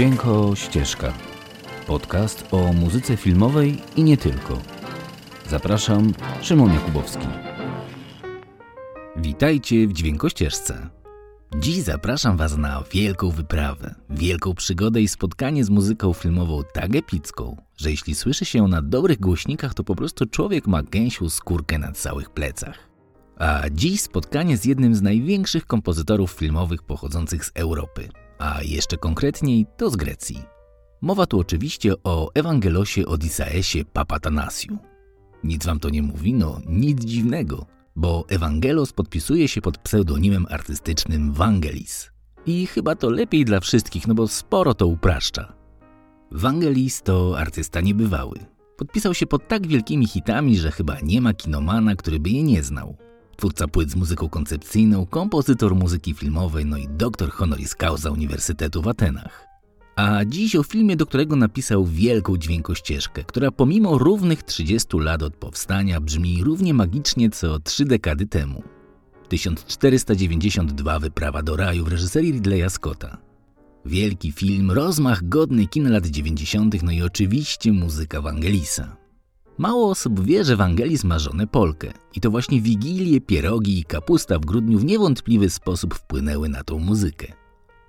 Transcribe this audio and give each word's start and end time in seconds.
Dźwięko 0.00 0.56
Ścieżka. 0.56 1.12
Podcast 1.86 2.44
o 2.50 2.72
muzyce 2.72 3.16
filmowej 3.16 3.78
i 3.96 4.02
nie 4.02 4.16
tylko. 4.16 4.58
Zapraszam, 5.48 6.12
Szymon 6.42 6.74
Jakubowski. 6.74 7.26
Witajcie 9.16 9.86
w 9.86 9.92
Dźwiękościeżce. 9.92 10.88
Dziś 11.58 11.82
zapraszam 11.82 12.36
Was 12.36 12.56
na 12.56 12.82
wielką 12.92 13.30
wyprawę, 13.30 13.94
wielką 14.10 14.54
przygodę 14.54 15.00
i 15.00 15.08
spotkanie 15.08 15.64
z 15.64 15.70
muzyką 15.70 16.12
filmową 16.12 16.62
tak 16.72 16.96
epicką, 16.96 17.56
że 17.76 17.90
jeśli 17.90 18.14
słyszy 18.14 18.44
się 18.44 18.58
ją 18.58 18.68
na 18.68 18.82
dobrych 18.82 19.20
głośnikach, 19.20 19.74
to 19.74 19.84
po 19.84 19.94
prostu 19.94 20.26
człowiek 20.26 20.66
ma 20.66 20.82
gęsią 20.82 21.30
skórkę 21.30 21.78
na 21.78 21.92
całych 21.92 22.30
plecach. 22.30 22.90
A 23.38 23.62
dziś 23.70 24.00
spotkanie 24.00 24.56
z 24.56 24.64
jednym 24.64 24.94
z 24.94 25.02
największych 25.02 25.66
kompozytorów 25.66 26.30
filmowych 26.30 26.82
pochodzących 26.82 27.44
z 27.44 27.52
Europy, 27.54 28.08
a 28.40 28.62
jeszcze 28.62 28.96
konkretniej 28.96 29.66
to 29.76 29.90
z 29.90 29.96
Grecji. 29.96 30.42
Mowa 31.00 31.26
tu 31.26 31.40
oczywiście 31.40 31.94
o 32.04 32.30
Ewangelosie 32.34 33.06
Odisaesie 33.06 33.84
Papatanasiu. 33.84 34.78
Nic 35.44 35.66
wam 35.66 35.80
to 35.80 35.90
nie 35.90 36.02
mówi? 36.02 36.34
No, 36.34 36.60
nic 36.66 37.04
dziwnego, 37.04 37.66
bo 37.96 38.24
Ewangelos 38.28 38.92
podpisuje 38.92 39.48
się 39.48 39.60
pod 39.60 39.78
pseudonimem 39.78 40.46
artystycznym 40.50 41.32
Vangelis. 41.32 42.10
I 42.46 42.66
chyba 42.66 42.94
to 42.94 43.10
lepiej 43.10 43.44
dla 43.44 43.60
wszystkich, 43.60 44.06
no 44.06 44.14
bo 44.14 44.28
sporo 44.28 44.74
to 44.74 44.86
upraszcza. 44.86 45.52
Vangelis 46.30 47.02
to 47.02 47.38
artysta 47.38 47.80
niebywały. 47.80 48.38
Podpisał 48.76 49.14
się 49.14 49.26
pod 49.26 49.48
tak 49.48 49.66
wielkimi 49.66 50.06
hitami, 50.06 50.58
że 50.58 50.70
chyba 50.70 50.96
nie 51.02 51.20
ma 51.20 51.34
kinomana, 51.34 51.96
który 51.96 52.20
by 52.20 52.30
je 52.30 52.42
nie 52.42 52.62
znał. 52.62 52.96
Twórca 53.40 53.68
płyt 53.68 53.90
z 53.90 53.96
muzyką 53.96 54.28
koncepcyjną, 54.28 55.06
kompozytor 55.06 55.74
muzyki 55.74 56.14
filmowej, 56.14 56.66
no 56.66 56.76
i 56.76 56.88
doktor 56.88 57.30
honoris 57.30 57.74
causa 57.74 58.10
Uniwersytetu 58.10 58.82
w 58.82 58.88
Atenach. 58.88 59.46
A 59.96 60.24
dziś 60.24 60.56
o 60.56 60.62
filmie, 60.62 60.96
do 60.96 61.06
którego 61.06 61.36
napisał 61.36 61.84
wielką 61.84 62.36
dźwiękościeżkę, 62.36 63.24
która 63.24 63.50
pomimo 63.50 63.98
równych 63.98 64.42
30 64.42 64.98
lat 64.98 65.22
od 65.22 65.36
powstania 65.36 66.00
brzmi 66.00 66.44
równie 66.44 66.74
magicznie 66.74 67.30
co 67.30 67.58
trzy 67.58 67.84
dekady 67.84 68.26
temu. 68.26 68.62
1492 69.28 70.98
Wyprawa 70.98 71.42
do 71.42 71.56
raju 71.56 71.84
w 71.84 71.88
reżyserii 71.88 72.32
Ridleya 72.32 72.70
Scotta. 72.70 73.18
Wielki 73.84 74.32
film, 74.32 74.70
rozmach 74.70 75.28
godny 75.28 75.66
kina 75.66 75.90
lat 75.90 76.06
90., 76.06 76.82
no 76.82 76.92
i 76.92 77.02
oczywiście 77.02 77.72
muzyka 77.72 78.20
Wangelisa. 78.20 78.99
Mało 79.60 79.90
osób 79.90 80.24
wie, 80.24 80.44
że 80.44 80.56
Wangelis 80.56 81.04
ma 81.04 81.18
żonę 81.18 81.46
Polkę 81.46 81.92
i 82.14 82.20
to 82.20 82.30
właśnie 82.30 82.60
wigilie, 82.60 83.20
pierogi 83.20 83.78
i 83.78 83.84
kapusta 83.84 84.38
w 84.38 84.44
grudniu 84.46 84.78
w 84.78 84.84
niewątpliwy 84.84 85.50
sposób 85.50 85.94
wpłynęły 85.94 86.48
na 86.48 86.64
tą 86.64 86.78
muzykę. 86.78 87.26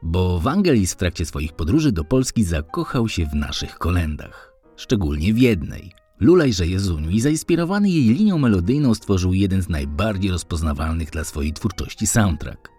Bo 0.04 0.40
Wangelis 0.40 0.94
w 0.94 0.96
trakcie 0.96 1.26
swoich 1.26 1.54
podróży 1.54 1.92
do 1.92 2.04
Polski 2.04 2.44
zakochał 2.44 3.10
się 3.10 3.26
w 3.26 3.36
naszych 3.36 3.78
kolendach. 3.78 4.54
Szczególnie 4.76 5.34
w 5.34 5.38
jednej. 5.38 5.92
Lulajże 6.20 6.68
Jezuniu 6.68 7.10
i 7.10 7.22
zainspirowany 7.22 7.90
jej 7.90 8.04
linią 8.04 8.38
melodyjną 8.38 8.94
stworzył 8.94 9.34
jeden 9.34 9.62
z 9.62 9.70
najbardziej 9.70 10.32
rozpoznawalnych 10.32 11.10
dla 11.10 11.24
swojej 11.24 11.54
twórczości 11.54 12.08
soundtrack. 12.08 12.70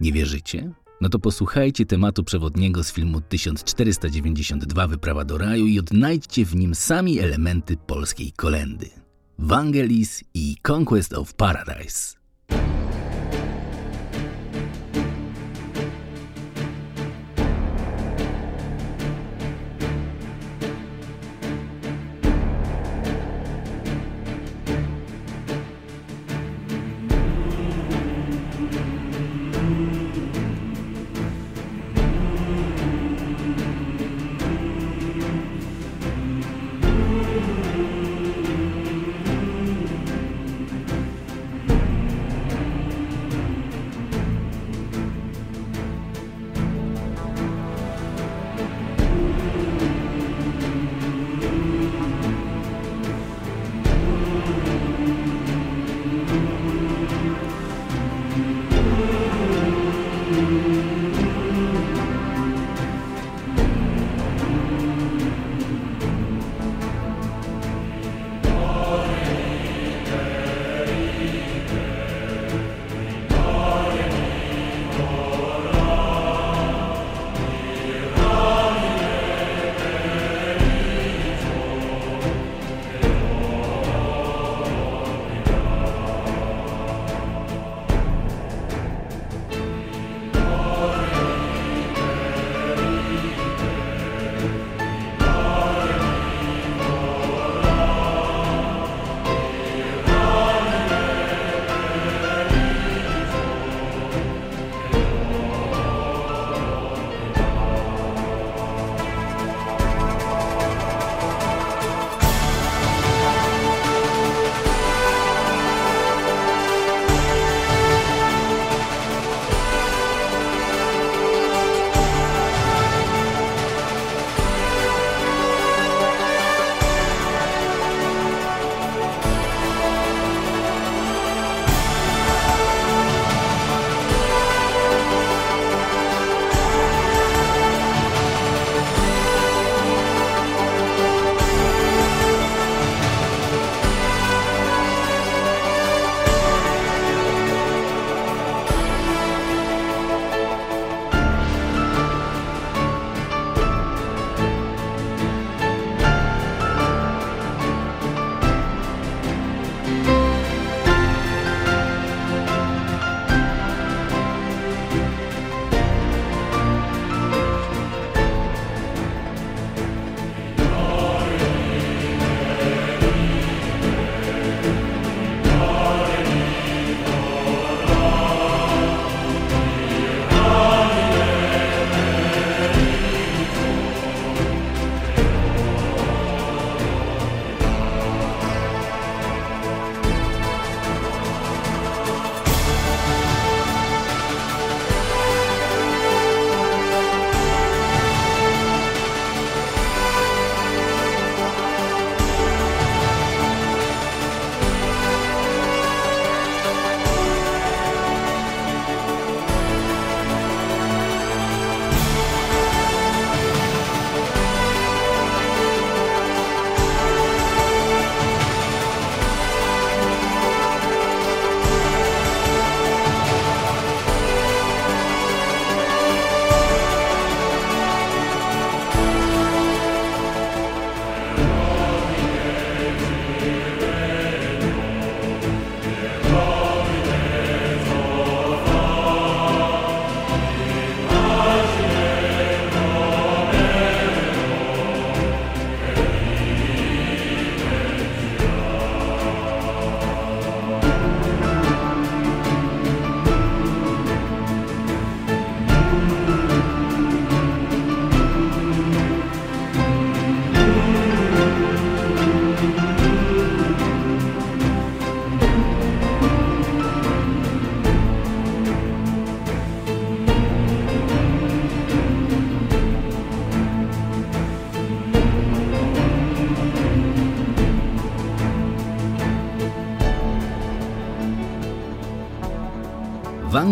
Nie 0.00 0.12
wierzycie? 0.12 0.72
No 1.02 1.08
to 1.08 1.18
posłuchajcie 1.18 1.86
tematu 1.86 2.24
przewodniego 2.24 2.84
z 2.84 2.92
filmu 2.92 3.20
1492 3.20 4.86
Wyprawa 4.86 5.24
do 5.24 5.38
raju 5.38 5.66
i 5.66 5.78
odnajdźcie 5.78 6.44
w 6.44 6.56
nim 6.56 6.74
sami 6.74 7.18
elementy 7.18 7.76
polskiej 7.76 8.32
kolendy. 8.32 8.90
Vangelis 9.38 10.24
i 10.34 10.56
Conquest 10.68 11.12
of 11.12 11.34
Paradise. 11.34 12.21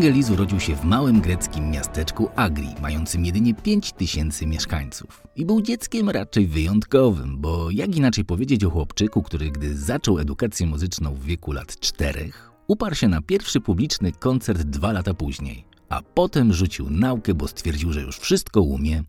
Wangelis 0.00 0.30
urodził 0.30 0.60
się 0.60 0.76
w 0.76 0.84
małym 0.84 1.20
greckim 1.20 1.70
miasteczku 1.70 2.28
Agri, 2.36 2.68
mającym 2.82 3.24
jedynie 3.24 3.54
5 3.54 3.92
tysięcy 3.92 4.46
mieszkańców. 4.46 5.26
I 5.36 5.44
był 5.44 5.62
dzieckiem 5.62 6.10
raczej 6.10 6.46
wyjątkowym, 6.46 7.40
bo 7.40 7.70
jak 7.70 7.96
inaczej 7.96 8.24
powiedzieć 8.24 8.64
o 8.64 8.70
chłopczyku, 8.70 9.22
który 9.22 9.50
gdy 9.50 9.76
zaczął 9.76 10.18
edukację 10.18 10.66
muzyczną 10.66 11.14
w 11.14 11.24
wieku 11.24 11.52
lat 11.52 11.80
czterech, 11.80 12.50
uparł 12.66 12.94
się 12.94 13.08
na 13.08 13.22
pierwszy 13.22 13.60
publiczny 13.60 14.12
koncert 14.12 14.62
dwa 14.62 14.92
lata 14.92 15.14
później, 15.14 15.64
a 15.88 16.02
potem 16.02 16.52
rzucił 16.52 16.90
naukę, 16.90 17.34
bo 17.34 17.48
stwierdził, 17.48 17.92
że 17.92 18.00
już 18.00 18.18
wszystko 18.18 18.62
umie. 18.62 19.04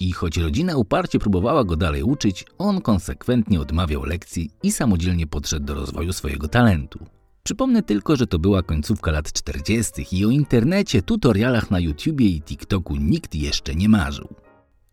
I 0.00 0.12
choć 0.12 0.36
rodzina 0.36 0.76
uparcie 0.76 1.18
próbowała 1.18 1.64
go 1.64 1.76
dalej 1.76 2.02
uczyć, 2.02 2.44
on 2.58 2.80
konsekwentnie 2.80 3.60
odmawiał 3.60 4.04
lekcji 4.04 4.50
i 4.62 4.72
samodzielnie 4.72 5.26
podszedł 5.26 5.66
do 5.66 5.74
rozwoju 5.74 6.12
swojego 6.12 6.48
talentu. 6.48 7.06
Przypomnę 7.46 7.82
tylko, 7.82 8.16
że 8.16 8.26
to 8.26 8.38
była 8.38 8.62
końcówka 8.62 9.10
lat 9.10 9.32
40. 9.32 9.92
i 10.12 10.26
o 10.26 10.30
internecie, 10.30 11.02
tutorialach 11.02 11.70
na 11.70 11.80
YouTubie 11.80 12.26
i 12.26 12.42
TikToku 12.42 12.96
nikt 12.96 13.34
jeszcze 13.34 13.74
nie 13.74 13.88
marzył. 13.88 14.34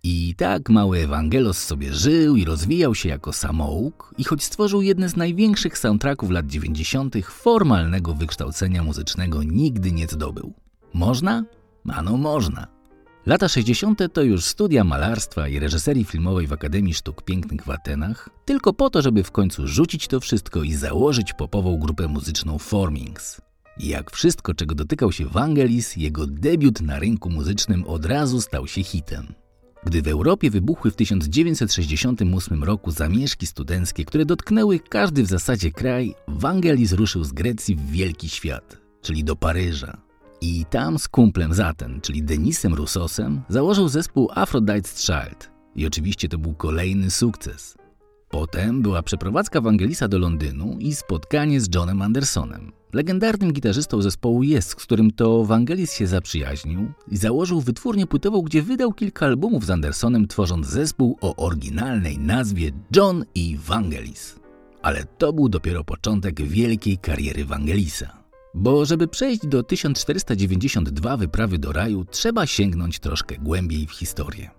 I 0.04 0.36
tak 0.38 0.70
mały 0.70 1.00
Evangelos 1.00 1.58
sobie 1.58 1.94
żył 1.94 2.36
i 2.36 2.46
rozwijał 2.46 2.96
się 2.96 3.10
jako 3.10 3.34
samouk 3.34 4.14
i 4.18 4.24
choć 4.24 4.44
stworzył 4.44 4.82
jedne 4.82 5.10
z 5.10 5.16
największych 5.16 5.78
soundtracków 5.78 6.32
lat 6.32 6.48
90., 6.48 7.16
formalnego 7.26 8.14
wykształcenia 8.14 8.84
muzycznego 8.84 9.44
nigdy 9.44 9.92
nie 9.92 10.08
zdobył. 10.08 10.54
Można? 10.94 11.46
Ano 11.90 12.18
można. 12.18 12.68
Lata 13.26 13.48
60. 13.48 14.00
to 14.14 14.22
już 14.22 14.46
studia 14.46 14.84
malarstwa 14.84 15.48
i 15.48 15.60
reżyserii 15.60 16.04
filmowej 16.04 16.48
w 16.48 16.54
Akademii 16.54 16.94
Sztuk 16.94 17.22
Pięknych 17.22 17.64
w 17.66 17.70
Atenach, 17.70 18.30
tylko 18.46 18.74
po 18.74 18.90
to, 18.90 19.02
żeby 19.02 19.24
w 19.24 19.32
końcu 19.32 19.68
rzucić 19.68 20.08
to 20.08 20.20
wszystko 20.20 20.64
i 20.64 20.74
założyć 20.74 21.34
popową 21.34 21.78
grupę 21.78 22.08
muzyczną 22.08 22.58
Formings. 22.58 23.42
Jak 23.78 24.12
wszystko, 24.12 24.54
czego 24.54 24.76
dotykał 24.76 25.12
się 25.12 25.26
Vangelis, 25.26 25.96
jego 25.96 26.28
debiut 26.28 26.82
na 26.82 27.00
rynku 27.00 27.30
muzycznym 27.30 27.84
od 27.88 28.06
razu 28.06 28.42
stał 28.42 28.68
się 28.68 28.84
hitem. 28.84 29.34
Gdy 29.84 30.02
w 30.02 30.08
Europie 30.08 30.50
wybuchły 30.52 30.92
w 30.92 30.96
1968 30.96 32.64
roku 32.64 32.92
zamieszki 32.92 33.48
studenckie, 33.48 34.06
które 34.06 34.26
dotknęły 34.26 34.80
każdy 34.80 35.24
w 35.24 35.28
zasadzie 35.28 35.72
kraj, 35.72 36.16
Vangelis 36.28 36.94
ruszył 36.94 37.24
z 37.24 37.32
Grecji 37.32 37.76
w 37.76 37.92
wielki 37.92 38.30
świat, 38.30 38.78
czyli 39.02 39.24
do 39.24 39.36
Paryża. 39.36 40.13
I 40.46 40.66
tam 40.66 41.00
z 41.00 41.08
kumplem 41.08 41.54
Zaten, 41.54 42.02
czyli 42.02 42.24
Denisem 42.24 42.74
Russosem, 42.74 43.42
założył 43.50 43.88
zespół 43.88 44.28
Aphrodite's 44.36 45.00
Child. 45.00 45.52
I 45.76 45.88
oczywiście 45.88 46.30
to 46.30 46.38
był 46.38 46.54
kolejny 46.54 47.12
sukces. 47.12 47.78
Potem 48.30 48.82
była 48.82 49.04
przeprowadzka 49.04 49.62
Wangelisa 49.62 50.08
do 50.08 50.20
Londynu 50.20 50.78
i 50.80 50.96
spotkanie 50.96 51.62
z 51.62 51.76
Johnem 51.76 52.02
Andersonem, 52.02 52.72
legendarnym 52.94 53.54
gitarzystą 53.54 54.02
zespołu 54.02 54.44
Jest, 54.44 54.70
z 54.70 54.76
którym 54.76 55.12
to 55.12 55.46
Wangelis 55.46 55.94
się 55.94 56.08
zaprzyjaźnił 56.08 56.92
i 57.08 57.18
założył 57.18 57.62
wytwórnię 57.62 58.08
płytową, 58.08 58.42
gdzie 58.42 58.62
wydał 58.62 58.94
kilka 58.94 59.26
albumów 59.26 59.66
z 59.66 59.70
Andersonem, 59.70 60.28
tworząc 60.28 60.68
zespół 60.68 61.18
o 61.22 61.36
oryginalnej 61.36 62.20
nazwie 62.20 62.72
John 62.96 63.26
i 63.36 63.58
Wangelis. 63.58 64.40
Ale 64.82 65.06
to 65.18 65.34
był 65.34 65.50
dopiero 65.50 65.84
początek 65.84 66.42
wielkiej 66.42 66.98
kariery 66.98 67.46
Wangelisa. 67.46 68.23
Bo 68.54 68.86
żeby 68.86 69.08
przejść 69.08 69.48
do 69.48 69.64
1492 69.64 71.18
wyprawy 71.18 71.58
do 71.58 71.72
raju, 71.72 72.06
trzeba 72.06 72.48
sięgnąć 72.48 73.00
troszkę 73.00 73.38
głębiej 73.38 73.88
w 73.88 73.92
historię. 73.92 74.50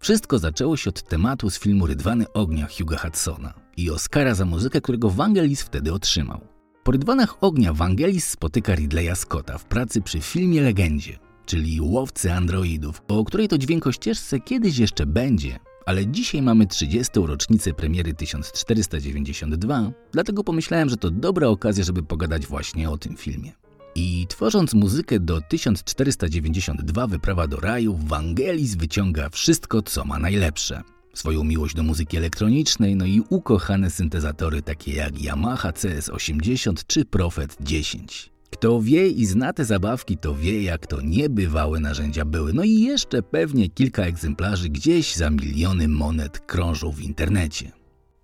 Wszystko 0.00 0.38
zaczęło 0.38 0.76
się 0.76 0.90
od 0.90 1.02
tematu 1.02 1.50
z 1.50 1.58
filmu 1.58 1.86
Rydwany 1.86 2.32
Ognia 2.32 2.66
Hugh'a 2.66 2.96
Hudsona 2.96 3.54
i 3.76 3.90
Oscara 3.90 4.34
za 4.34 4.44
muzykę, 4.44 4.80
którego 4.80 5.10
Vangelis 5.10 5.62
wtedy 5.62 5.92
otrzymał. 5.92 6.40
Po 6.84 6.92
Rydwanach 6.92 7.36
Ognia 7.40 7.72
Vangelis 7.72 8.30
spotyka 8.30 8.74
Ridleya 8.74 9.16
Scotta 9.16 9.58
w 9.58 9.64
pracy 9.64 10.02
przy 10.02 10.20
filmie 10.20 10.62
Legendzie, 10.62 11.18
czyli 11.46 11.80
Łowcy 11.80 12.32
Androidów, 12.32 13.02
o 13.08 13.24
której 13.24 13.48
to 13.48 13.58
dźwiękościeżce 13.58 14.40
kiedyś 14.40 14.78
jeszcze 14.78 15.06
będzie, 15.06 15.58
ale 15.88 16.06
dzisiaj 16.06 16.42
mamy 16.42 16.66
30. 16.66 17.12
rocznicę 17.16 17.74
premiery 17.74 18.14
1492, 18.14 19.92
dlatego 20.12 20.44
pomyślałem, 20.44 20.88
że 20.88 20.96
to 20.96 21.10
dobra 21.10 21.48
okazja, 21.48 21.84
żeby 21.84 22.02
pogadać 22.02 22.46
właśnie 22.46 22.90
o 22.90 22.98
tym 22.98 23.16
filmie. 23.16 23.52
I 23.94 24.26
tworząc 24.28 24.74
muzykę 24.74 25.20
do 25.20 25.40
1492 25.40 27.06
Wyprawa 27.06 27.46
do 27.46 27.56
raju, 27.56 27.98
Wangelis 28.06 28.74
wyciąga 28.74 29.28
wszystko, 29.28 29.82
co 29.82 30.04
ma 30.04 30.18
najlepsze. 30.18 30.82
Swoją 31.14 31.44
miłość 31.44 31.74
do 31.74 31.82
muzyki 31.82 32.16
elektronicznej, 32.16 32.96
no 32.96 33.06
i 33.06 33.22
ukochane 33.28 33.90
syntezatory 33.90 34.62
takie 34.62 34.92
jak 34.92 35.22
Yamaha 35.22 35.70
CS80 35.70 36.84
czy 36.86 37.04
Prophet 37.04 37.56
10. 37.60 38.37
Kto 38.50 38.80
wie 38.82 39.08
i 39.08 39.26
zna 39.26 39.52
te 39.52 39.64
zabawki, 39.64 40.16
to 40.16 40.34
wie, 40.34 40.62
jak 40.62 40.86
to 40.86 41.00
niebywałe 41.00 41.80
narzędzia 41.80 42.24
były. 42.24 42.52
No 42.52 42.64
i 42.64 42.80
jeszcze 42.80 43.22
pewnie 43.22 43.68
kilka 43.68 44.02
egzemplarzy 44.02 44.68
gdzieś 44.68 45.16
za 45.16 45.30
miliony 45.30 45.88
monet 45.88 46.40
krążą 46.40 46.92
w 46.92 47.00
internecie. 47.00 47.72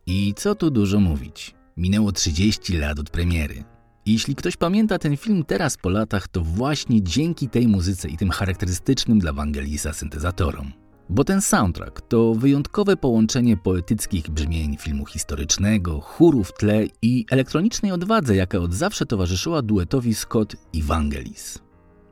I 0.06 0.34
co 0.36 0.54
tu 0.54 0.70
dużo 0.70 1.00
mówić. 1.00 1.54
Minęło 1.76 2.12
30 2.12 2.76
lat 2.76 2.98
od 2.98 3.10
premiery. 3.10 3.64
Jeśli 4.06 4.34
ktoś 4.34 4.56
pamięta 4.56 4.98
ten 4.98 5.16
film 5.16 5.44
teraz 5.44 5.76
po 5.76 5.88
latach, 5.88 6.28
to 6.28 6.40
właśnie 6.40 7.02
dzięki 7.02 7.48
tej 7.48 7.68
muzyce 7.68 8.08
i 8.08 8.16
tym 8.16 8.30
charakterystycznym 8.30 9.18
dla 9.18 9.32
Wangelisa 9.32 9.92
syntezatorom. 9.92 10.83
Bo 11.08 11.24
ten 11.24 11.40
soundtrack 11.40 12.00
to 12.00 12.34
wyjątkowe 12.34 12.96
połączenie 12.96 13.56
poetyckich 13.56 14.30
brzmień 14.30 14.76
filmu 14.76 15.06
historycznego, 15.06 16.00
chóru 16.00 16.44
w 16.44 16.52
tle 16.52 16.86
i 17.02 17.26
elektronicznej 17.30 17.92
odwadze, 17.92 18.36
jaka 18.36 18.58
od 18.58 18.74
zawsze 18.74 19.06
towarzyszyła 19.06 19.62
duetowi 19.62 20.14
Scott 20.14 20.56
i 20.72 20.82
Vangelis. 20.82 21.58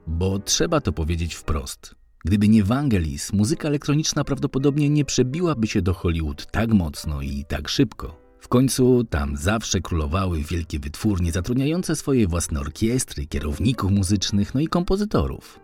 Bo 0.06 0.38
trzeba 0.38 0.80
to 0.80 0.92
powiedzieć 0.92 1.34
wprost. 1.34 1.94
Gdyby 2.24 2.48
nie 2.48 2.64
Vangelis, 2.64 3.32
muzyka 3.32 3.68
elektroniczna 3.68 4.24
prawdopodobnie 4.24 4.90
nie 4.90 5.04
przebiłaby 5.04 5.66
się 5.66 5.82
do 5.82 5.94
Hollywood 5.94 6.50
tak 6.50 6.72
mocno 6.72 7.22
i 7.22 7.44
tak 7.44 7.68
szybko. 7.68 8.22
W 8.40 8.48
końcu 8.48 9.04
tam 9.04 9.36
zawsze 9.36 9.80
królowały 9.80 10.42
wielkie 10.42 10.78
wytwórnie 10.78 11.32
zatrudniające 11.32 11.96
swoje 11.96 12.26
własne 12.26 12.60
orkiestry, 12.60 13.26
kierowników 13.26 13.90
muzycznych, 13.90 14.54
no 14.54 14.60
i 14.60 14.66
kompozytorów. 14.66 15.61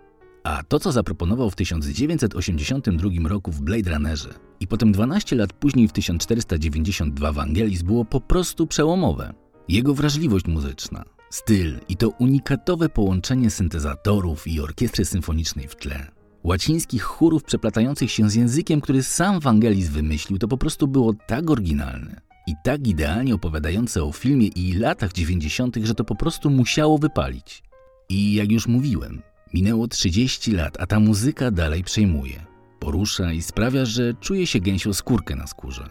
A 0.49 0.63
to, 0.63 0.81
co 0.81 0.93
zaproponował 0.93 1.51
w 1.51 1.57
1982 1.57 3.29
roku 3.29 3.53
w 3.53 3.61
Blade 3.61 3.91
Runnerze 3.91 4.35
i 4.61 4.67
potem 4.67 4.93
12 4.93 5.37
lat 5.37 5.53
później 5.53 5.89
w 5.89 5.93
1492 5.93 7.33
w 7.33 7.39
Angelis 7.39 7.83
było 7.83 8.05
po 8.05 8.21
prostu 8.21 8.67
przełomowe. 8.67 9.35
Jego 9.69 9.95
wrażliwość 9.95 10.47
muzyczna, 10.47 11.05
styl 11.31 11.79
i 11.89 11.97
to 11.97 12.09
unikatowe 12.09 12.89
połączenie 12.89 13.51
syntezatorów 13.51 14.47
i 14.47 14.61
orkiestry 14.61 15.05
symfonicznej 15.05 15.69
w 15.69 15.77
tle. 15.77 16.11
Łacińskich 16.45 17.03
chórów 17.03 17.45
przeplatających 17.45 18.11
się 18.11 18.31
z 18.31 18.35
językiem, 18.35 18.81
który 18.81 19.03
sam 19.03 19.41
Wangelis 19.41 19.89
wymyślił, 19.89 20.39
to 20.39 20.49
po 20.49 20.59
prostu 20.59 20.89
było 20.89 21.15
tak 21.27 21.51
oryginalne 21.51 22.21
i 22.47 22.55
tak 22.65 22.87
idealnie 22.87 23.35
opowiadające 23.35 24.05
o 24.05 24.13
filmie 24.13 24.47
i 24.47 24.75
latach 24.75 25.13
90., 25.13 25.77
że 25.83 25.95
to 25.95 26.05
po 26.05 26.15
prostu 26.15 26.51
musiało 26.51 26.99
wypalić. 26.99 27.63
I 28.09 28.35
jak 28.35 28.53
już 28.53 28.67
mówiłem, 28.67 29.23
minęło 29.55 29.89
30 29.89 30.53
lat, 30.53 30.77
a 30.81 30.87
ta 30.87 31.01
muzyka 31.01 31.51
dalej 31.51 31.85
przejmuje. 31.85 32.47
Porusza 32.79 33.33
i 33.33 33.43
sprawia, 33.43 33.85
że 33.85 34.15
czuje 34.15 34.47
się 34.47 34.61
gęsią 34.61 34.93
skórkę 34.93 35.37
na 35.37 35.47
skórze. 35.47 35.91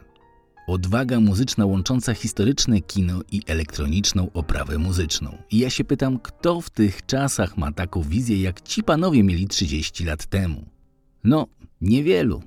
Odwaga 0.67 1.19
muzyczna 1.19 1.65
łącząca 1.65 2.13
historyczne 2.13 2.81
kino 2.81 3.21
i 3.31 3.41
elektroniczną 3.47 4.31
oprawę 4.33 4.77
muzyczną. 4.77 5.37
I 5.51 5.57
ja 5.57 5.69
się 5.69 5.83
pytam, 5.83 6.19
kto 6.19 6.61
w 6.61 6.69
tych 6.69 7.05
czasach 7.05 7.57
ma 7.57 7.71
taką 7.71 8.01
wizję, 8.01 8.41
jak 8.41 8.61
ci 8.61 8.83
panowie 8.83 9.23
mieli 9.23 9.47
30 9.47 10.05
lat 10.05 10.25
temu? 10.25 10.65
No, 11.23 11.47
niewielu. 11.81 12.41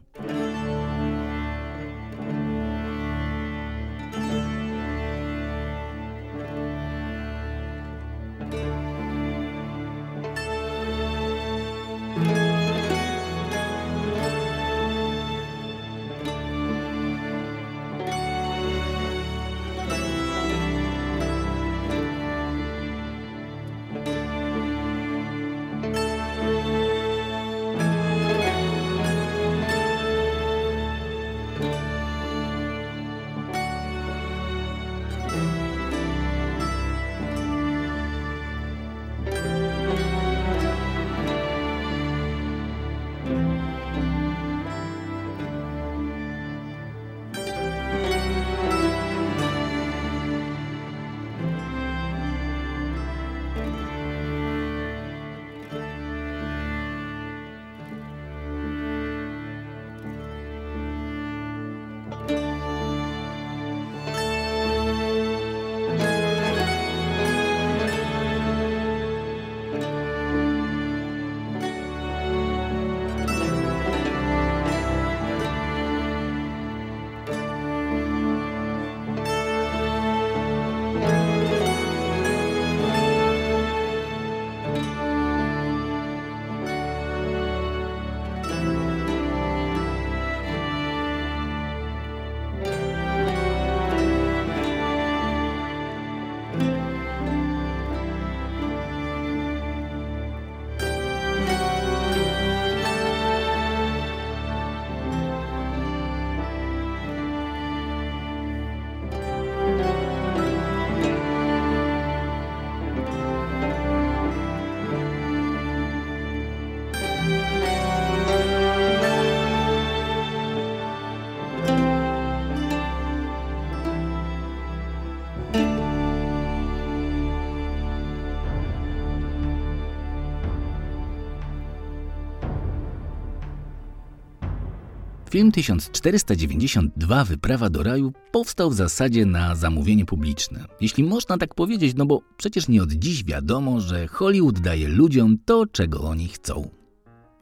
Film 135.30 135.52
1492 135.52 137.25
Wyprawa 137.25 137.70
do 137.70 137.82
raju 137.82 138.12
powstał 138.32 138.70
w 138.70 138.75
zasadzie 138.75 139.26
na 139.26 139.54
zamówienie 139.54 140.04
publiczne. 140.04 140.64
Jeśli 140.80 141.04
można 141.04 141.38
tak 141.38 141.54
powiedzieć, 141.54 141.94
no 141.96 142.06
bo 142.06 142.20
przecież 142.37 142.68
nie 142.68 142.82
od 142.82 142.92
dziś 142.92 143.25
wiadomo, 143.25 143.80
że 143.80 144.06
Hollywood 144.06 144.60
daje 144.60 144.88
ludziom 144.88 145.38
to, 145.44 145.66
czego 145.66 146.00
oni 146.00 146.28
chcą. 146.28 146.70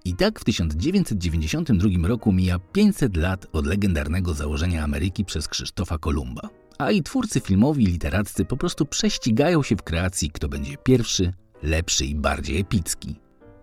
I 0.04 0.14
tak 0.14 0.40
w 0.40 0.44
1992 0.44 2.08
roku 2.08 2.32
mija 2.32 2.58
500 2.58 3.16
lat 3.16 3.46
od 3.52 3.66
legendarnego 3.66 4.34
założenia 4.34 4.84
Ameryki 4.84 5.24
przez 5.24 5.48
Krzysztofa 5.48 5.98
Kolumba. 5.98 6.48
A 6.78 6.90
i 6.90 7.02
twórcy 7.02 7.40
filmowi 7.40 7.84
i 7.84 7.86
literaccy 7.86 8.44
po 8.44 8.56
prostu 8.56 8.86
prześcigają 8.86 9.62
się 9.62 9.76
w 9.76 9.82
kreacji, 9.82 10.30
kto 10.30 10.48
będzie 10.48 10.76
pierwszy, 10.76 11.32
lepszy 11.62 12.04
i 12.04 12.14
bardziej 12.14 12.60
epicki. 12.60 13.14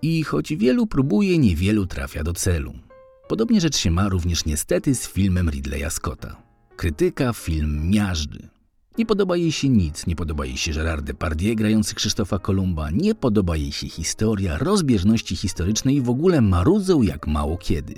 I 0.01 0.24
choć 0.24 0.55
wielu 0.55 0.88
próbuje, 0.88 1.38
niewielu 1.38 1.86
trafia 1.88 2.24
do 2.24 2.34
celu. 2.34 2.85
Podobnie 3.27 3.62
rzecz 3.62 3.77
się 3.77 3.91
ma 3.91 4.10
również 4.10 4.46
niestety 4.46 4.96
z 4.96 5.08
filmem 5.08 5.50
Ridleya 5.50 5.89
Scotta. 5.89 6.36
Krytyka 6.75 7.34
film 7.34 7.89
miażdży. 7.89 8.50
Nie 8.98 9.05
podoba 9.05 9.38
jej 9.38 9.51
się 9.51 9.70
nic, 9.70 10.08
nie 10.08 10.15
podoba 10.15 10.46
jej 10.46 10.58
się 10.58 10.72
Gerard 10.72 11.05
Depardieu 11.05 11.55
grający 11.55 11.96
Krzysztofa 11.96 12.39
Kolumba, 12.39 12.89
nie 12.91 13.15
podoba 13.15 13.55
jej 13.55 13.72
się 13.72 13.89
historia, 13.89 14.58
rozbieżności 14.58 15.36
historyczne 15.36 15.94
i 15.94 16.01
w 16.01 16.10
ogóle 16.10 16.41
marudzą 16.41 17.01
jak 17.01 17.27
mało 17.27 17.58
kiedy. 17.58 17.94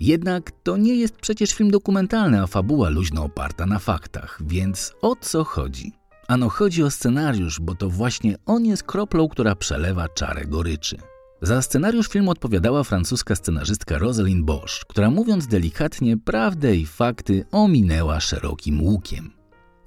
Jednak 0.00 0.52
to 0.62 0.76
nie 0.76 0.96
jest 0.96 1.16
przecież 1.16 1.52
film 1.52 1.70
dokumentalny, 1.70 2.42
a 2.42 2.46
fabuła 2.46 2.88
luźno 2.88 3.24
oparta 3.24 3.66
na 3.66 3.78
faktach, 3.78 4.38
więc 4.46 4.92
o 5.02 5.16
co 5.16 5.44
chodzi? 5.44 5.92
Ano 6.28 6.48
chodzi 6.48 6.82
o 6.82 6.90
scenariusz, 6.90 7.60
bo 7.60 7.74
to 7.74 7.90
właśnie 7.90 8.36
on 8.46 8.64
jest 8.64 8.82
kroplą, 8.82 9.28
która 9.28 9.54
przelewa 9.54 10.08
czarę 10.08 10.44
goryczy. 10.46 10.96
Za 11.42 11.62
scenariusz 11.62 12.08
filmu 12.08 12.30
odpowiadała 12.30 12.84
francuska 12.84 13.36
scenarzystka 13.36 13.98
Rosalind 13.98 14.44
Bosch, 14.44 14.84
która 14.88 15.10
mówiąc 15.10 15.46
delikatnie, 15.46 16.16
prawdę 16.16 16.76
i 16.76 16.86
fakty 16.86 17.44
ominęła 17.52 18.20
szerokim 18.20 18.82
łukiem. 18.82 19.30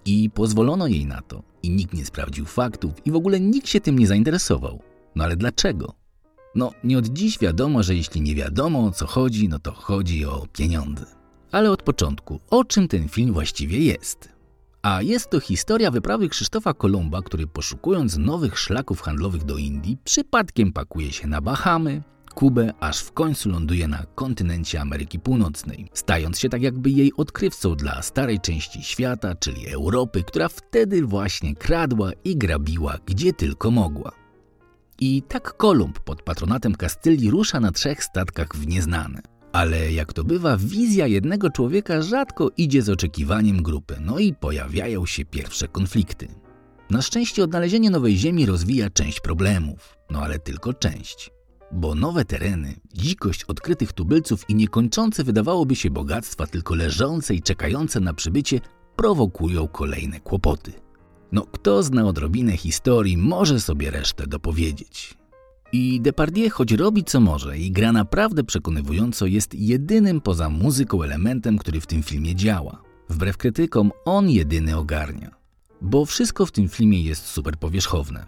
I 0.06 0.30
pozwolono 0.30 0.88
jej 0.88 1.06
na 1.06 1.22
to. 1.22 1.44
I 1.64 1.70
nikt 1.70 1.94
nie 1.94 2.06
sprawdził 2.06 2.46
faktów 2.46 2.92
i 3.06 3.12
w 3.12 3.16
ogóle 3.16 3.40
nikt 3.40 3.68
się 3.68 3.82
tym 3.82 4.00
nie 4.00 4.08
zainteresował. 4.08 4.80
No 5.16 5.24
ale 5.24 5.36
dlaczego? 5.36 5.94
No, 6.56 6.72
nie 6.84 6.98
od 6.98 7.08
dziś 7.08 7.40
wiadomo, 7.40 7.84
że 7.84 7.96
jeśli 7.96 8.22
nie 8.22 8.36
wiadomo 8.36 8.86
o 8.86 8.92
co 8.92 9.08
chodzi, 9.08 9.50
no 9.50 9.60
to 9.60 9.72
chodzi 9.72 10.26
o 10.26 10.48
pieniądze. 10.54 11.06
Ale 11.52 11.72
od 11.72 11.84
początku, 11.84 12.40
o 12.50 12.64
czym 12.64 12.88
ten 12.88 13.10
film 13.10 13.34
właściwie 13.34 13.80
jest? 13.80 14.30
A 14.82 15.02
jest 15.02 15.30
to 15.30 15.40
historia 15.40 15.92
wyprawy 15.92 16.30
Krzysztofa 16.30 16.74
Kolumba, 16.74 17.22
który 17.22 17.48
poszukując 17.48 18.18
nowych 18.18 18.60
szlaków 18.60 19.02
handlowych 19.02 19.44
do 19.44 19.58
Indii, 19.58 19.98
przypadkiem 20.04 20.74
pakuje 20.74 21.12
się 21.12 21.28
na 21.28 21.42
Bahamy, 21.42 22.04
Kubę, 22.36 22.74
aż 22.80 23.00
w 23.00 23.12
końcu 23.12 23.50
ląduje 23.50 23.88
na 23.88 24.06
kontynencie 24.16 24.82
Ameryki 24.82 25.20
Północnej, 25.20 25.88
stając 25.94 26.40
się 26.40 26.50
tak 26.50 26.62
jakby 26.62 26.90
jej 26.90 27.14
odkrywcą 27.18 27.76
dla 27.76 28.02
starej 28.02 28.40
części 28.40 28.84
świata, 28.84 29.36
czyli 29.36 29.68
Europy, 29.68 30.24
która 30.24 30.50
wtedy 30.50 31.06
właśnie 31.06 31.56
kradła 31.56 32.12
i 32.24 32.38
grabiła 32.38 32.98
gdzie 33.06 33.34
tylko 33.34 33.72
mogła. 33.72 34.12
I 35.00 35.22
tak 35.22 35.58
Kolumb 35.58 36.00
pod 36.00 36.22
patronatem 36.22 36.76
Kastylii 36.76 37.32
rusza 37.32 37.60
na 37.60 37.72
trzech 37.72 38.04
statkach 38.04 38.56
w 38.56 38.68
nieznane. 38.68 39.22
Ale 39.52 39.92
jak 39.92 40.14
to 40.14 40.24
bywa, 40.24 40.58
wizja 40.58 41.08
jednego 41.08 41.50
człowieka 41.50 42.02
rzadko 42.02 42.52
idzie 42.58 42.82
z 42.82 42.90
oczekiwaniem 42.90 43.64
grupy, 43.64 43.96
no 44.02 44.20
i 44.20 44.34
pojawiają 44.34 45.06
się 45.06 45.26
pierwsze 45.26 45.68
konflikty. 45.68 46.28
Na 46.90 47.02
szczęście 47.02 47.44
odnalezienie 47.44 47.90
nowej 47.90 48.18
ziemi 48.18 48.46
rozwija 48.46 48.90
część 48.90 49.20
problemów, 49.20 49.98
no 50.10 50.22
ale 50.22 50.40
tylko 50.40 50.74
część. 50.74 51.32
Bo 51.72 51.96
nowe 51.96 52.26
tereny, 52.26 52.76
dzikość 52.94 53.44
odkrytych 53.44 53.94
tubylców 53.94 54.50
i 54.50 54.56
niekończące 54.56 55.24
wydawałoby 55.24 55.76
się 55.76 55.90
bogactwa, 55.90 56.48
tylko 56.48 56.76
leżące 56.76 57.36
i 57.36 57.42
czekające 57.42 58.00
na 58.00 58.14
przybycie, 58.14 58.60
prowokują 58.96 59.68
kolejne 59.68 60.20
kłopoty. 60.20 60.74
No, 61.32 61.46
kto 61.52 61.84
zna 61.84 62.08
odrobinę 62.08 62.58
historii, 62.58 63.18
może 63.18 63.60
sobie 63.60 63.92
resztę 63.92 64.28
dopowiedzieć. 64.28 65.19
I 65.72 66.02
Depardieu, 66.02 66.50
choć 66.50 66.72
robi 66.72 67.04
co 67.04 67.20
może 67.20 67.58
i 67.58 67.72
gra 67.72 67.92
naprawdę 67.92 68.44
przekonywująco, 68.44 69.26
jest 69.26 69.56
jedynym 69.56 70.22
poza 70.22 70.50
muzyką 70.50 71.04
elementem, 71.04 71.58
który 71.58 71.82
w 71.82 71.88
tym 71.88 72.04
filmie 72.04 72.36
działa. 72.36 72.82
Wbrew 73.10 73.38
krytykom, 73.38 73.92
on 74.06 74.30
jedyny 74.30 74.78
ogarnia. 74.78 75.32
Bo 75.82 76.06
wszystko 76.06 76.46
w 76.46 76.52
tym 76.52 76.70
filmie 76.70 77.02
jest 77.02 77.26
super 77.26 77.58
powierzchowne. 77.58 78.26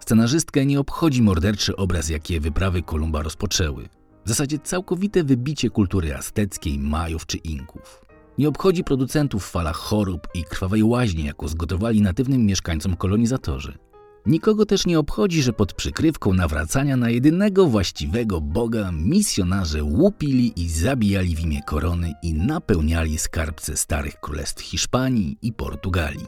Scenarzystkę 0.00 0.66
nie 0.66 0.80
obchodzi 0.80 1.22
morderczy 1.22 1.76
obraz, 1.76 2.08
jakie 2.08 2.40
wyprawy 2.40 2.82
Kolumba 2.82 3.22
rozpoczęły. 3.22 3.88
W 4.24 4.28
zasadzie 4.28 4.58
całkowite 4.58 5.24
wybicie 5.24 5.70
kultury 5.70 6.14
azteckiej, 6.14 6.78
Majów 6.78 7.26
czy 7.26 7.36
Inków. 7.36 8.04
Nie 8.38 8.48
obchodzi 8.48 8.84
producentów 8.84 9.50
fala 9.50 9.72
chorób 9.72 10.28
i 10.34 10.44
krwawej 10.44 10.82
łaźni, 10.82 11.24
jaką 11.24 11.48
zgotowali 11.48 12.02
natywnym 12.02 12.46
mieszkańcom 12.46 12.96
kolonizatorzy. 12.96 13.78
Nikogo 14.28 14.66
też 14.66 14.86
nie 14.86 14.98
obchodzi, 14.98 15.42
że 15.42 15.52
pod 15.52 15.72
przykrywką 15.72 16.32
nawracania 16.32 16.96
na 16.96 17.10
jedynego 17.10 17.66
właściwego 17.66 18.40
Boga 18.40 18.92
misjonarze 18.92 19.84
łupili 19.84 20.52
i 20.56 20.68
zabijali 20.68 21.36
w 21.36 21.40
imię 21.40 21.62
korony 21.62 22.14
i 22.22 22.34
napełniali 22.34 23.18
skarbce 23.18 23.76
starych 23.76 24.20
królestw 24.20 24.62
Hiszpanii 24.62 25.38
i 25.42 25.52
Portugalii. 25.52 26.26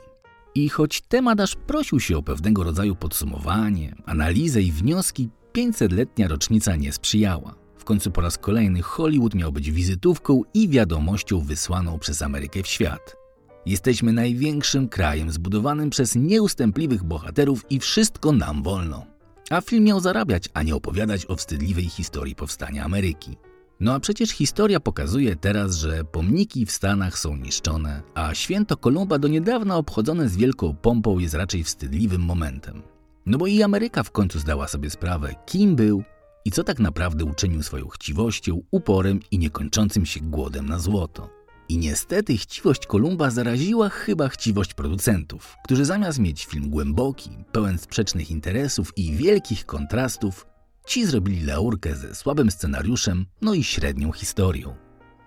I 0.54 0.69
choć 0.69 1.00
temat 1.00 1.40
aż 1.40 1.57
prosił 1.57 2.00
się 2.00 2.19
o 2.19 2.23
pewnego 2.23 2.64
rodzaju 2.64 2.97
podsumowanie, 2.97 3.95
analizę 4.07 4.62
i 4.62 4.73
wnioski, 4.73 5.28
500-letnia 5.52 6.28
rocznica 6.28 6.76
nie 6.76 6.92
sprzyjała. 6.92 7.54
W 7.78 7.85
końcu 7.85 8.11
po 8.11 8.21
raz 8.21 8.38
kolejny 8.38 8.83
Hollywood 8.83 9.35
miał 9.35 9.52
być 9.52 9.71
wizytówką 9.71 10.42
i 10.54 10.69
wiadomością 10.69 11.40
wysłaną 11.40 11.99
przez 11.99 12.23
Amerykę 12.23 12.62
w 12.62 12.66
świat. 12.66 13.20
Jesteśmy 13.67 14.12
największym 14.12 14.88
krajem 14.88 15.31
zbudowanym 15.31 15.90
przez 15.90 16.14
nieustępliwych 16.14 17.05
bohaterów 17.05 17.67
i 17.71 17.81
wszystko 17.81 18.33
nam 18.33 18.62
wolno. 18.62 19.07
A 19.50 19.61
film 19.61 19.85
miał 19.85 20.00
zarabiać, 20.00 20.49
a 20.55 20.62
nie 20.62 20.75
opowiadać 20.75 21.26
o 21.29 21.37
wstydliwej 21.37 21.85
historii 21.85 22.35
powstania 22.35 22.85
Ameryki. 22.85 23.37
No 23.81 23.95
a 23.95 24.00
przecież 24.00 24.31
historia 24.31 24.81
pokazuje 24.81 25.37
teraz, 25.37 25.76
że 25.76 26.05
pomniki 26.05 26.67
w 26.67 26.73
Stanach 26.73 27.19
są 27.19 27.37
niszczone, 27.37 28.02
a 28.14 28.35
święto 28.35 28.76
Kolumba 28.76 29.19
do 29.19 29.29
niedawna 29.29 29.76
obchodzone 29.76 30.29
z 30.29 30.37
wielką 30.37 30.76
pompą 30.83 31.19
jest 31.19 31.35
raczej 31.35 31.64
wstydliwym 31.64 32.23
momentem. 32.23 32.83
No 33.26 33.38
bo 33.38 33.47
i 33.47 33.62
Ameryka 33.62 34.02
w 34.02 34.11
końcu 34.11 34.38
zdała 34.38 34.69
sobie 34.69 34.90
sprawę, 34.90 35.35
kim 35.47 35.76
był 35.76 36.02
i 36.45 36.50
co 36.50 36.64
tak 36.64 36.79
naprawdę 36.79 37.25
uczynił 37.25 37.62
swoją 37.62 37.88
chciwością, 37.88 38.61
uporem 38.71 39.21
i 39.31 39.38
niekończącym 39.38 40.07
się 40.07 40.21
głodem 40.21 40.69
na 40.69 40.79
złoto. 40.79 41.39
I 41.71 41.79
niestety 41.79 42.37
chciwość 42.37 42.87
Kolumba 42.87 43.31
zaraziła 43.31 43.89
chyba 43.89 44.29
chciwość 44.29 44.75
producentów, 44.75 45.57
którzy 45.65 45.85
zamiast 45.85 46.19
mieć 46.19 46.47
film 46.47 46.71
głęboki, 46.71 47.31
pełen 47.53 47.79
sprzecznych 47.79 48.31
interesów 48.31 48.93
i 48.97 49.12
wielkich 49.12 49.67
kontrastów, 49.67 50.47
ci 50.87 51.07
zrobili 51.07 51.47
laurkę 51.47 51.97
ze 51.97 52.15
słabym 52.15 52.50
scenariuszem, 52.50 53.27
no 53.43 53.55
i 53.55 53.65
średnią 53.65 54.12
historią. 54.12 54.75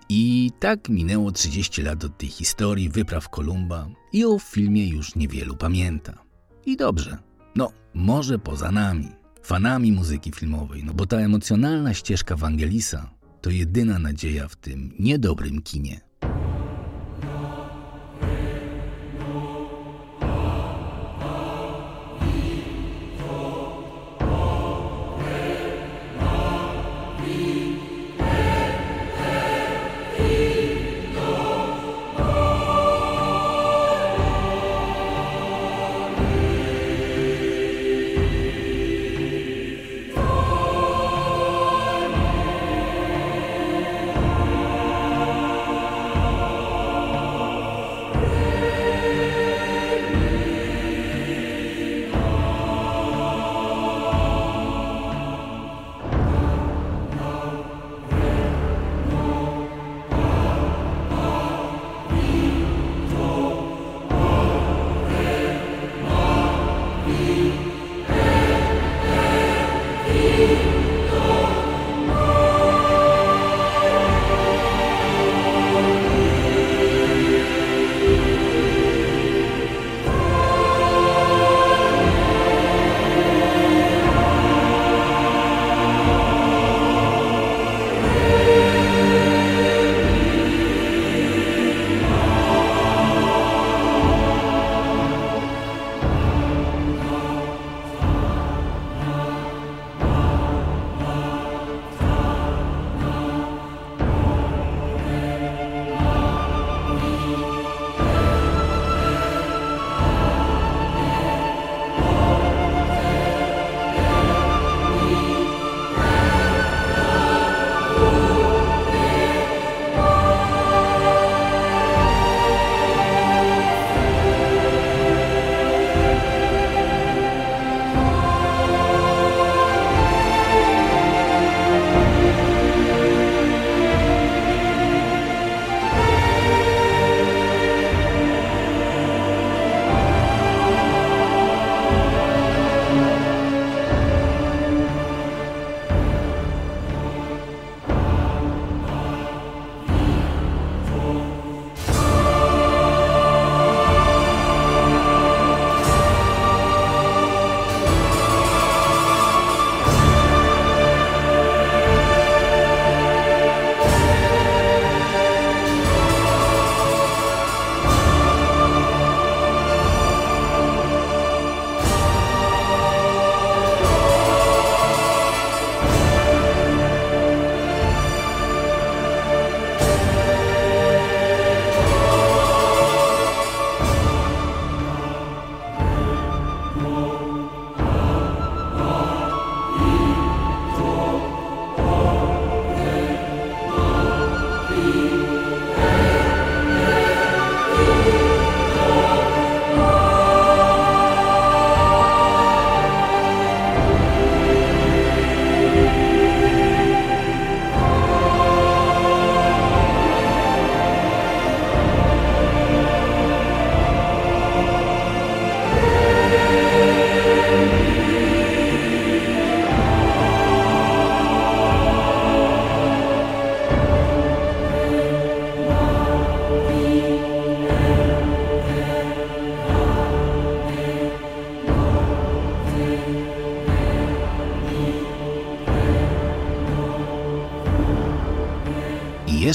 I 0.08 0.50
tak 0.60 0.88
minęło 0.88 1.32
30 1.32 1.82
lat 1.82 2.04
od 2.04 2.18
tej 2.18 2.28
historii 2.28 2.88
wypraw 2.88 3.28
Kolumba 3.28 3.88
i 4.12 4.24
o 4.24 4.38
filmie 4.38 4.88
już 4.88 5.14
niewielu 5.14 5.56
pamięta. 5.56 6.24
I 6.66 6.76
dobrze, 6.76 7.18
no 7.56 7.72
może 7.94 8.38
poza 8.38 8.72
nami, 8.72 9.08
fanami 9.42 9.92
muzyki 9.92 10.32
filmowej, 10.32 10.84
no 10.84 10.94
bo 10.94 11.06
ta 11.06 11.16
emocjonalna 11.16 11.94
ścieżka 11.94 12.36
Wangelisa 12.36 13.10
to 13.40 13.50
jedyna 13.50 13.98
nadzieja 13.98 14.48
w 14.48 14.56
tym 14.56 14.94
niedobrym 14.98 15.62
kinie. 15.62 16.00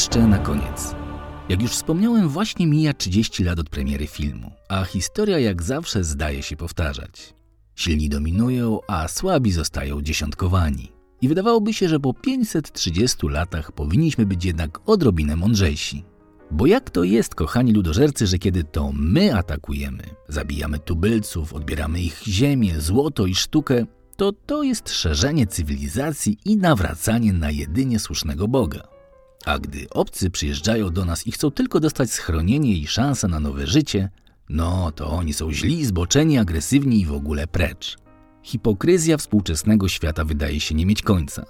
Jeszcze 0.09 0.27
na 0.27 0.37
koniec. 0.37 0.95
Jak 1.49 1.61
już 1.61 1.71
wspomniałem, 1.71 2.29
właśnie 2.29 2.67
mija 2.67 2.93
30 2.93 3.43
lat 3.43 3.59
od 3.59 3.69
premiery 3.69 4.07
filmu, 4.07 4.51
a 4.69 4.83
historia 4.83 5.39
jak 5.39 5.63
zawsze 5.63 6.03
zdaje 6.03 6.43
się 6.43 6.55
powtarzać. 6.55 7.33
Silni 7.75 8.09
dominują, 8.09 8.79
a 8.87 9.07
słabi 9.07 9.51
zostają 9.51 10.01
dziesiątkowani. 10.01 10.91
I 11.21 11.27
wydawałoby 11.27 11.73
się, 11.73 11.89
że 11.89 11.99
po 11.99 12.13
530 12.13 13.27
latach 13.27 13.71
powinniśmy 13.71 14.25
być 14.25 14.45
jednak 14.45 14.79
odrobinę 14.85 15.35
mądrzejsi. 15.35 16.03
Bo 16.51 16.65
jak 16.65 16.89
to 16.89 17.03
jest, 17.03 17.35
kochani 17.35 17.73
ludożercy, 17.73 18.27
że 18.27 18.37
kiedy 18.37 18.63
to 18.63 18.91
my 18.93 19.35
atakujemy, 19.35 20.03
zabijamy 20.27 20.79
tubylców, 20.79 21.53
odbieramy 21.53 22.01
ich 22.01 22.23
ziemię, 22.27 22.81
złoto 22.81 23.25
i 23.25 23.35
sztukę, 23.35 23.85
to 24.17 24.31
to 24.31 24.63
jest 24.63 24.89
szerzenie 24.89 25.47
cywilizacji 25.47 26.37
i 26.45 26.57
nawracanie 26.57 27.33
na 27.33 27.51
jedynie 27.51 27.99
słusznego 27.99 28.47
Boga. 28.47 28.98
A 29.45 29.59
gdy 29.59 29.89
obcy 29.89 30.29
przyjeżdżają 30.29 30.89
do 30.89 31.05
nas 31.05 31.27
i 31.27 31.31
chcą 31.31 31.51
tylko 31.51 31.79
dostać 31.79 32.11
schronienie 32.11 32.73
i 32.73 32.87
szansę 32.87 33.27
na 33.27 33.39
nowe 33.39 33.67
życie, 33.67 34.09
no 34.49 34.91
to 34.91 35.09
oni 35.09 35.33
są 35.33 35.51
źli, 35.51 35.85
zboczeni, 35.85 36.37
agresywni 36.37 37.01
i 37.01 37.05
w 37.05 37.13
ogóle 37.13 37.47
precz. 37.47 37.97
Hipokryzja 38.43 39.17
współczesnego 39.17 39.87
świata 39.87 40.25
wydaje 40.25 40.59
się 40.59 40.75
nie 40.75 40.85
mieć 40.85 41.01
końca. 41.01 41.45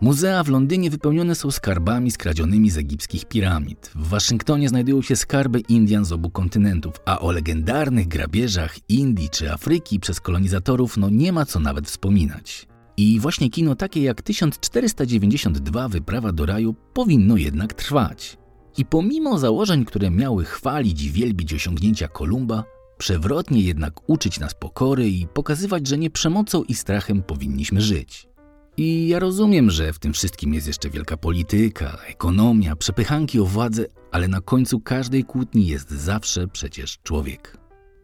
Muzea 0.00 0.44
w 0.44 0.48
Londynie 0.48 0.90
wypełnione 0.90 1.34
są 1.34 1.50
skarbami 1.50 2.10
skradzionymi 2.10 2.70
z 2.70 2.78
egipskich 2.78 3.24
piramid. 3.24 3.90
W 3.94 4.08
Waszyngtonie 4.08 4.68
znajdują 4.68 5.02
się 5.02 5.16
skarby 5.16 5.60
Indian 5.60 6.04
z 6.04 6.12
obu 6.12 6.30
kontynentów, 6.30 6.94
a 7.04 7.20
o 7.20 7.32
legendarnych 7.32 8.08
grabieżach 8.08 8.76
Indii 8.88 9.30
czy 9.30 9.52
Afryki 9.52 10.00
przez 10.00 10.20
kolonizatorów 10.20 10.96
no 10.96 11.10
nie 11.10 11.32
ma 11.32 11.46
co 11.46 11.60
nawet 11.60 11.86
wspominać. 11.86 12.66
I 12.96 13.20
właśnie 13.20 13.50
kino 13.50 13.74
takie 13.76 14.02
jak 14.02 14.22
1492 14.22 15.88
Wyprawa 15.88 16.32
do 16.32 16.46
raju 16.46 16.74
powinno 16.92 17.36
jednak 17.36 17.74
trwać. 17.74 18.38
I 18.78 18.84
pomimo 18.84 19.38
założeń, 19.38 19.84
które 19.84 20.10
miały 20.10 20.44
chwalić 20.44 21.02
i 21.02 21.10
wielbić 21.10 21.54
osiągnięcia 21.54 22.08
Kolumba, 22.08 22.64
przewrotnie 22.98 23.60
jednak 23.60 24.08
uczyć 24.10 24.40
nas 24.40 24.54
pokory 24.54 25.08
i 25.08 25.26
pokazywać, 25.26 25.86
że 25.86 25.98
nie 25.98 26.10
przemocą 26.10 26.64
i 26.64 26.74
strachem 26.74 27.22
powinniśmy 27.22 27.80
żyć. 27.80 28.28
I 28.76 29.08
ja 29.08 29.18
rozumiem, 29.18 29.70
że 29.70 29.92
w 29.92 29.98
tym 29.98 30.12
wszystkim 30.12 30.54
jest 30.54 30.66
jeszcze 30.66 30.90
wielka 30.90 31.16
polityka, 31.16 31.98
ekonomia, 32.06 32.76
przepychanki 32.76 33.40
o 33.40 33.44
władzę, 33.44 33.86
ale 34.12 34.28
na 34.28 34.40
końcu 34.40 34.80
każdej 34.80 35.24
kłótni 35.24 35.66
jest 35.66 35.90
zawsze 35.90 36.48
przecież 36.48 36.98
człowiek. 37.02 37.58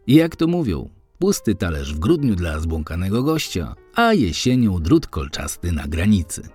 I 0.07 0.15
jak 0.15 0.35
to 0.35 0.47
mówią, 0.47 0.89
pusty 1.21 1.55
talerz 1.55 1.93
w 1.93 1.99
grudniu 1.99 2.35
dla 2.35 2.59
zbłąkanego 2.59 3.23
gościa, 3.23 3.75
a 3.95 4.13
jesienią 4.13 4.79
drut 4.79 5.07
kolczasty 5.07 5.71
na 5.71 5.87
granicy. 5.87 6.49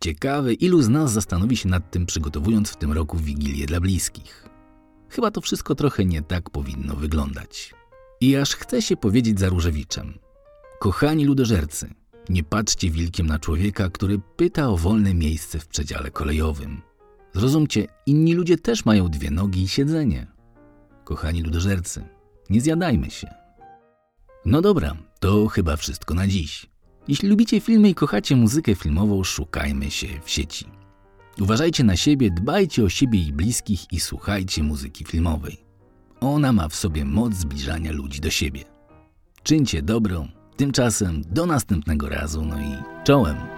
Ciekawe, 0.00 0.52
ilu 0.52 0.82
z 0.82 0.88
nas 0.88 1.12
zastanowi 1.12 1.56
się 1.56 1.68
nad 1.68 1.90
tym, 1.90 2.06
przygotowując 2.06 2.70
w 2.70 2.76
tym 2.76 2.92
roku 2.92 3.16
wigilię 3.16 3.66
dla 3.66 3.80
bliskich. 3.80 4.48
Chyba 5.08 5.30
to 5.30 5.40
wszystko 5.40 5.74
trochę 5.74 6.04
nie 6.04 6.22
tak 6.22 6.50
powinno 6.50 6.96
wyglądać. 6.96 7.74
I 8.20 8.36
aż 8.36 8.56
chce 8.56 8.82
się 8.82 8.96
powiedzieć 8.96 9.40
za 9.40 9.48
Różewiczem. 9.48 10.18
Kochani 10.80 11.24
ludożercy, 11.24 11.94
nie 12.28 12.44
patrzcie 12.44 12.90
wilkiem 12.90 13.26
na 13.26 13.38
człowieka, 13.38 13.90
który 13.90 14.20
pyta 14.36 14.68
o 14.68 14.76
wolne 14.76 15.14
miejsce 15.14 15.58
w 15.58 15.68
przedziale 15.68 16.10
kolejowym. 16.10 16.80
Zrozumcie, 17.34 17.86
inni 18.06 18.34
ludzie 18.34 18.56
też 18.56 18.84
mają 18.84 19.08
dwie 19.08 19.30
nogi 19.30 19.62
i 19.62 19.68
siedzenie. 19.68 20.26
Kochani 21.04 21.42
ludożercy, 21.42 22.04
nie 22.50 22.60
zjadajmy 22.60 23.10
się. 23.10 23.47
No 24.50 24.60
dobra, 24.60 24.96
to 25.20 25.46
chyba 25.46 25.76
wszystko 25.76 26.14
na 26.14 26.26
dziś. 26.26 26.66
Jeśli 27.08 27.28
lubicie 27.28 27.60
filmy 27.60 27.88
i 27.88 27.94
kochacie 27.94 28.36
muzykę 28.36 28.74
filmową, 28.74 29.24
szukajmy 29.24 29.90
się 29.90 30.06
w 30.24 30.30
sieci. 30.30 30.66
Uważajcie 31.40 31.84
na 31.84 31.96
siebie, 31.96 32.30
dbajcie 32.30 32.84
o 32.84 32.88
siebie 32.88 33.22
i 33.22 33.32
bliskich 33.32 33.92
i 33.92 34.00
słuchajcie 34.00 34.62
muzyki 34.62 35.04
filmowej. 35.04 35.56
Ona 36.20 36.52
ma 36.52 36.68
w 36.68 36.74
sobie 36.74 37.04
moc 37.04 37.34
zbliżania 37.34 37.92
ludzi 37.92 38.20
do 38.20 38.30
siebie. 38.30 38.64
Czyńcie 39.42 39.82
dobrą, 39.82 40.28
tymczasem 40.56 41.22
do 41.30 41.46
następnego 41.46 42.08
razu, 42.08 42.44
no 42.44 42.60
i 42.60 43.04
czołem. 43.04 43.57